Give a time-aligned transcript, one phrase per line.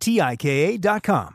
[0.00, 1.34] T-I-K-A dot com.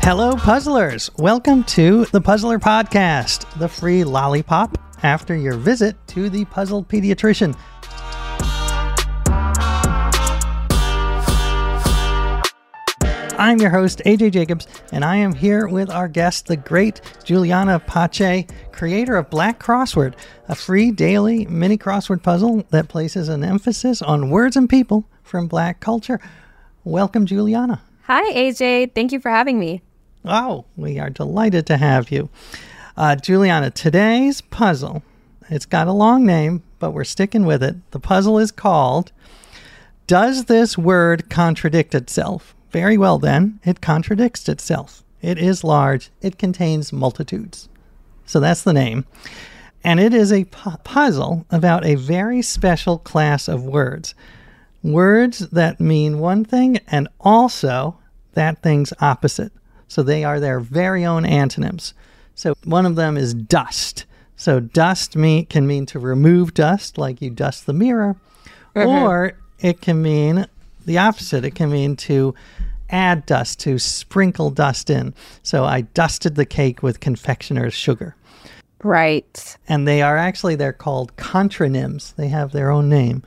[0.00, 1.10] Hello, puzzlers.
[1.18, 7.58] Welcome to the Puzzler Podcast, the free lollipop after your visit to the puzzle pediatrician.
[13.38, 17.78] I'm your host, AJ Jacobs, and I am here with our guest, the great Juliana
[17.78, 20.14] Pache, creator of Black Crossword,
[20.48, 25.48] a free daily mini crossword puzzle that places an emphasis on words and people from
[25.48, 26.18] Black culture.
[26.84, 27.82] Welcome, Juliana.
[28.04, 28.94] Hi, AJ.
[28.94, 29.82] Thank you for having me.
[30.24, 32.30] Oh, we are delighted to have you.
[32.96, 35.02] Uh, Juliana, today's puzzle,
[35.50, 37.76] it's got a long name, but we're sticking with it.
[37.90, 39.12] The puzzle is called
[40.06, 42.55] Does This Word Contradict Itself?
[42.76, 45.02] Very well, then, it contradicts itself.
[45.22, 47.70] It is large, it contains multitudes.
[48.26, 49.06] So that's the name.
[49.82, 54.14] And it is a pu- puzzle about a very special class of words.
[54.82, 57.96] Words that mean one thing and also
[58.34, 59.52] that thing's opposite.
[59.88, 61.94] So they are their very own antonyms.
[62.34, 64.04] So one of them is dust.
[64.36, 68.16] So dust mean, can mean to remove dust, like you dust the mirror,
[68.74, 68.86] mm-hmm.
[68.86, 70.46] or it can mean
[70.84, 71.42] the opposite.
[71.42, 72.34] It can mean to
[72.90, 75.14] add dust, to sprinkle dust in.
[75.42, 78.16] So I dusted the cake with confectioner's sugar.
[78.82, 79.56] Right.
[79.68, 82.14] And they are actually, they're called contronyms.
[82.16, 83.22] They have their own name.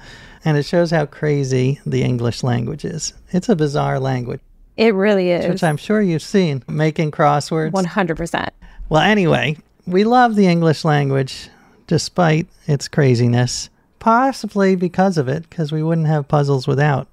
[0.45, 3.13] And it shows how crazy the English language is.
[3.31, 4.39] It's a bizarre language,
[4.77, 5.47] It really is.
[5.47, 7.71] which I'm sure you've seen making crosswords.
[7.71, 8.49] 100%.
[8.87, 11.49] Well, anyway, we love the English language
[11.87, 17.07] despite its craziness, possibly because of it, because we wouldn't have puzzles without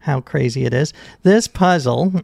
[0.00, 0.92] how crazy it is.
[1.22, 2.22] This puzzle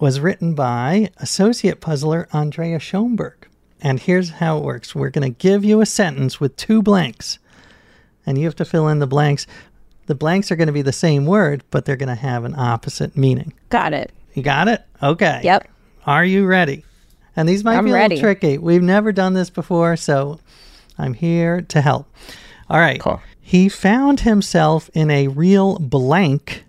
[0.00, 3.48] was written by associate puzzler Andrea Schoenberg.
[3.80, 7.38] And here's how it works we're going to give you a sentence with two blanks,
[8.26, 9.46] and you have to fill in the blanks.
[10.06, 12.54] The blanks are going to be the same word, but they're going to have an
[12.58, 13.52] opposite meaning.
[13.68, 14.12] Got it.
[14.34, 14.82] You got it?
[15.02, 15.40] Okay.
[15.44, 15.68] Yep.
[16.06, 16.84] Are you ready?
[17.36, 18.16] And these might I'm be a ready.
[18.16, 18.58] little tricky.
[18.58, 20.40] We've never done this before, so
[20.96, 22.12] I'm here to help.
[22.68, 23.00] All right.
[23.00, 23.20] Cool.
[23.48, 26.64] He found himself in a real blank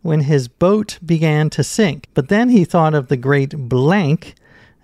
[0.00, 2.08] when his boat began to sink.
[2.14, 4.34] But then he thought of the great blank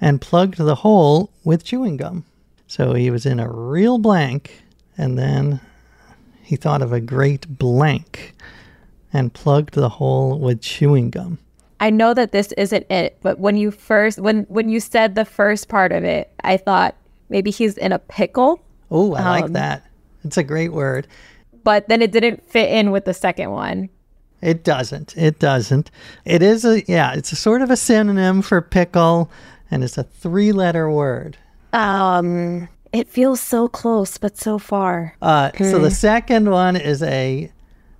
[0.02, 2.26] and plugged the hole with chewing gum.
[2.66, 4.62] So he was in a real blank,
[4.98, 5.62] and then
[6.42, 8.34] he thought of a great blank
[9.10, 11.38] and plugged the hole with chewing gum.
[11.80, 15.24] I know that this isn't it, but when you first when when you said the
[15.24, 16.96] first part of it, I thought
[17.30, 18.60] maybe he's in a pickle,
[18.90, 19.84] Oh, I like Um, that.
[20.24, 21.06] It's a great word.
[21.64, 23.88] but then it didn't fit in with the second one.
[24.42, 25.14] It doesn't.
[25.16, 25.90] It doesn't.
[26.24, 29.30] It is a yeah, it's a sort of a synonym for pickle
[29.70, 31.36] and it's a three-letter word.
[31.74, 35.14] Um, it feels so close but so far.
[35.20, 37.52] Uh, so the second one is a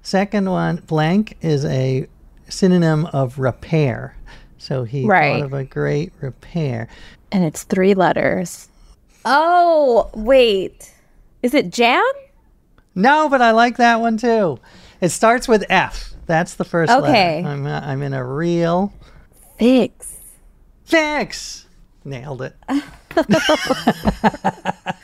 [0.03, 2.07] Second one, blank is a
[2.49, 4.17] synonym of repair.
[4.57, 5.35] So he Right.
[5.41, 6.89] thought of a great repair.
[7.31, 8.69] And it's three letters.
[9.27, 10.91] Oh, wait.
[11.43, 12.03] Is it jam?
[12.95, 14.59] No, but I like that one too.
[15.01, 16.13] It starts with F.
[16.27, 17.37] That's the first Okay.
[17.43, 17.49] letter.
[17.49, 18.93] I'm, uh, I'm in a real
[19.59, 20.19] fix.
[20.85, 21.67] fix.
[22.05, 22.57] Nailed it.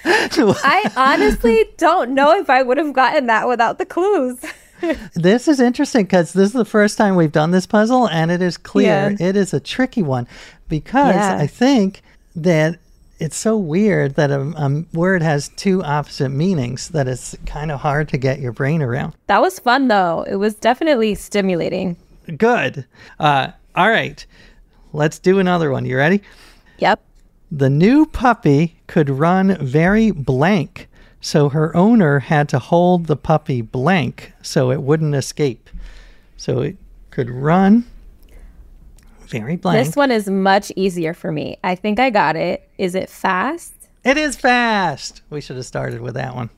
[0.05, 4.39] I honestly don't know if I would have gotten that without the clues.
[5.15, 8.43] This is interesting because this is the first time we've done this puzzle, and it
[8.43, 9.29] is clear Yeah.
[9.31, 10.29] it is a tricky one
[10.69, 11.39] because Yeah.
[11.39, 12.03] I think
[12.37, 12.79] that
[13.19, 17.81] it's so weird that a, a word has two opposite meanings that it's kind of
[17.81, 19.15] hard to get your brain around.
[19.27, 20.25] That was fun though.
[20.29, 21.97] It was definitely stimulating.
[22.37, 22.87] Good.
[23.19, 24.25] Uh, all right,
[24.93, 25.87] let's do another one.
[25.87, 26.23] You ready?
[26.79, 27.01] Yep.
[27.51, 30.89] The new puppy could run very blank,
[31.21, 35.71] so her owner had to hold the puppy blank so it wouldn't escape.
[36.37, 36.77] So it
[37.11, 37.87] could run
[39.29, 39.85] very blank.
[39.85, 41.59] This one is much easier for me.
[41.65, 42.69] I think I got it.
[42.79, 43.73] Is it fast?
[44.05, 45.23] It is fast.
[45.31, 46.51] We should have started with that one.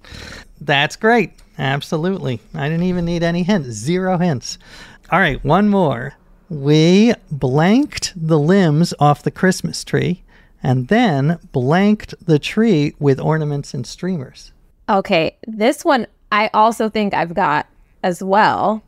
[0.60, 1.32] That's great.
[1.58, 2.40] Absolutely.
[2.54, 3.68] I didn't even need any hints.
[3.70, 4.58] Zero hints.
[5.10, 6.14] All right, one more.
[6.50, 10.22] We blanked the limbs off the Christmas tree
[10.62, 14.52] and then blanked the tree with ornaments and streamers.
[14.88, 17.66] Okay, this one I also think I've got
[18.02, 18.82] as well.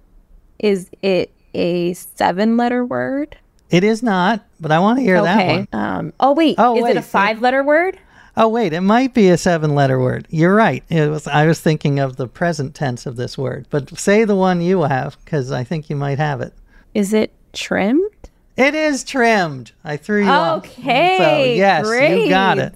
[0.59, 3.37] Is it a seven letter word?
[3.71, 5.69] It is not, but I want to hear that one.
[5.73, 7.99] Um, oh wait, Oh, is wait, it a five letter word?
[8.37, 10.27] Oh wait, it might be a seven-letter word.
[10.31, 10.85] You're right.
[10.89, 11.27] It was.
[11.27, 14.83] I was thinking of the present tense of this word, but say the one you
[14.83, 16.53] have because I think you might have it.
[16.95, 18.11] Is it trimmed?
[18.57, 19.73] It is trimmed.
[19.85, 20.59] I threw you off.
[20.59, 22.75] Okay, So yes, you got it.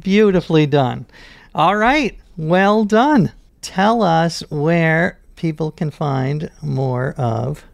[0.00, 1.06] Beautifully done.
[1.54, 2.18] All right.
[2.36, 3.32] Well done.
[3.62, 7.64] Tell us where people can find more of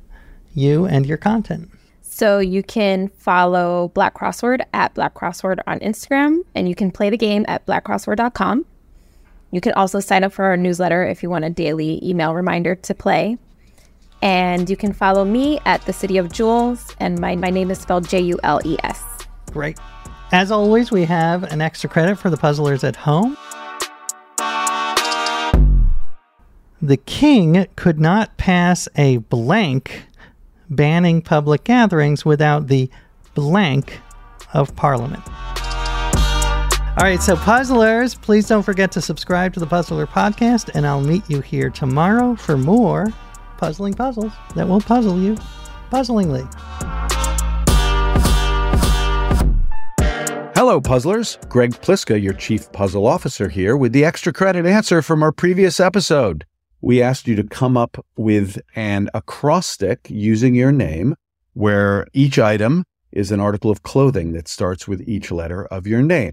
[0.55, 1.71] you and your content.
[2.15, 7.11] So you can follow Black Crossword at Black Crossword on Instagram, and you can play
[7.11, 8.65] the game at blackcrossword.com.
[9.51, 12.77] You can also sign up for our newsletter if you want a daily email reminder
[12.77, 13.37] to play.
[14.23, 17.81] And you can follow me at the City of Jules, and my, my name is
[17.81, 19.03] spelled J U L E S.
[19.51, 19.81] Great.
[20.31, 23.37] As always, we have an extra credit for the puzzlers at home.
[26.81, 30.05] The king could not pass a blank
[30.75, 32.91] banning public gatherings without the
[33.35, 34.01] blank
[34.53, 35.23] of parliament.
[36.97, 41.01] All right, so puzzlers, please don't forget to subscribe to the Puzzler podcast, and I'll
[41.01, 43.13] meet you here tomorrow for more
[43.57, 45.37] puzzling puzzles that will puzzle you
[45.91, 46.47] puzzlingly.
[50.55, 51.37] Hello, puzzlers.
[51.49, 55.81] Greg Pliska, your chief puzzle officer, here with the extra credit answer from our previous
[55.81, 56.47] episode.
[56.85, 61.17] We asked you to come up with an acrostic using your name,
[61.55, 66.03] where each item is an article of clothing that starts with each letter of your
[66.03, 66.33] name.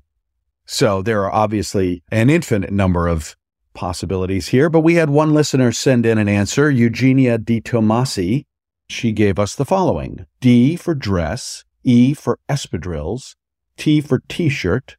[0.66, 3.38] So there are obviously an infinite number of
[3.74, 8.44] possibilities here, but we had one listener send in an answer, Eugenia Di Tomasi.
[8.90, 13.36] She gave us the following D for dress, E for espadrilles,
[13.78, 14.98] T for t shirt,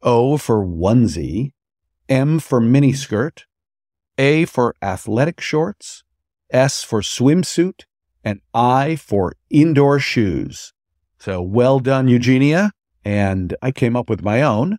[0.00, 1.50] O for onesie,
[2.08, 3.42] M for miniskirt,
[4.18, 6.04] A for athletic shorts,
[6.50, 7.82] S for swimsuit,
[8.22, 10.72] and I for indoor shoes.
[11.18, 12.72] So well done, Eugenia.
[13.04, 14.78] And I came up with my own.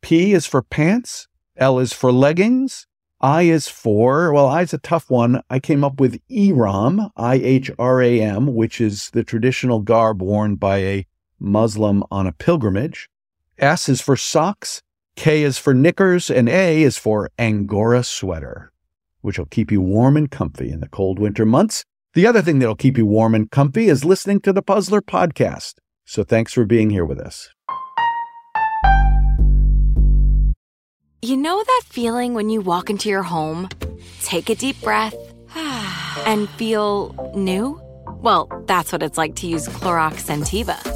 [0.00, 2.86] P is for pants, L is for leggings,
[3.20, 5.42] I is for, well, I's a tough one.
[5.48, 10.22] I came up with Ihram, I H R A M, which is the traditional garb
[10.22, 11.06] worn by a
[11.38, 13.08] Muslim on a pilgrimage.
[13.58, 14.82] S is for socks,
[15.16, 18.70] K is for knickers, and A is for Angora sweater,
[19.26, 21.84] which will keep you warm and comfy in the cold winter months.
[22.14, 25.74] The other thing that'll keep you warm and comfy is listening to the Puzzler podcast.
[26.04, 27.50] So thanks for being here with us.
[31.22, 33.68] You know that feeling when you walk into your home,
[34.22, 35.16] take a deep breath,
[36.24, 37.80] and feel new?
[38.22, 40.95] Well, that's what it's like to use Clorox Scentiva.